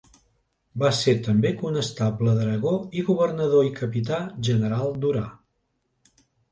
[0.83, 5.27] Va ser també conestable d'Aragó i governador i capità general d'Orà.